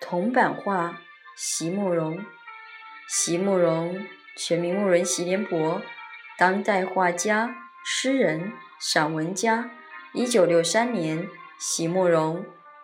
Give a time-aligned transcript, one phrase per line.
[0.00, 0.98] 铜版画，
[1.36, 2.18] 席慕容。
[3.08, 4.04] 席慕容，
[4.36, 5.80] 全名慕人席联博，
[6.36, 7.54] 当代画家、
[7.84, 9.70] 诗人、散文家。
[10.12, 11.28] 一九六三年，
[11.60, 12.44] 席慕容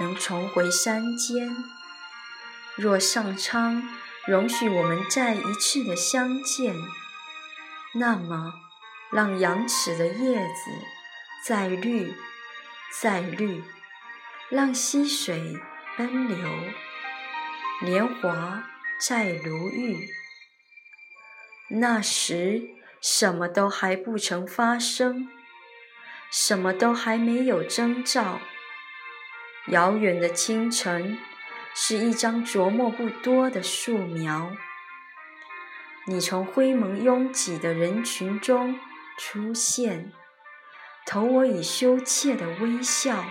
[0.00, 1.56] 能重回山间，
[2.76, 3.82] 若上苍
[4.26, 6.74] 容许我们再一次的相见，
[7.94, 8.54] 那么
[9.12, 10.70] 让羊齿的叶子
[11.46, 12.14] 再绿，
[13.00, 13.62] 再绿，
[14.48, 15.60] 让溪水
[15.96, 16.36] 奔流。
[17.82, 18.64] 年华
[18.98, 20.08] 在如玉，
[21.68, 22.62] 那时
[23.00, 25.28] 什么都还不曾发生，
[26.30, 28.40] 什么都还没有征兆。
[29.68, 31.18] 遥远的清晨，
[31.74, 34.52] 是一张琢磨不多的素描。
[36.06, 38.78] 你从灰蒙拥挤的人群中
[39.18, 40.12] 出现，
[41.06, 43.24] 投我以羞怯的微笑。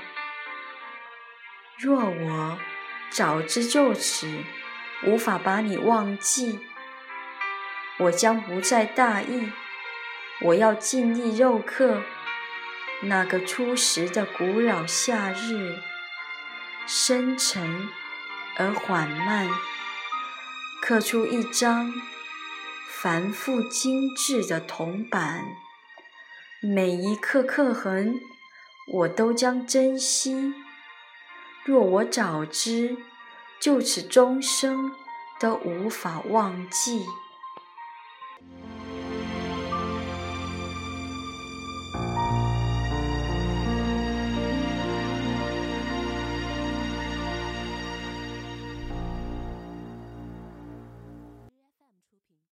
[1.77, 2.57] 若我。
[3.15, 4.27] 早知就此
[5.05, 6.59] 无法把你忘记，
[7.99, 9.51] 我将不再大意。
[10.41, 12.01] 我要尽力肉刻
[13.03, 15.77] 那个初时的古老夏日，
[16.85, 17.87] 深沉
[18.57, 19.47] 而缓慢，
[20.81, 21.93] 刻出一张
[22.89, 25.45] 繁复精致的铜板。
[26.61, 28.19] 每一刻刻痕，
[28.91, 30.53] 我都将珍惜。
[31.63, 32.97] 若我早知，
[33.61, 34.91] 就此终生
[35.39, 37.05] 都无法忘记。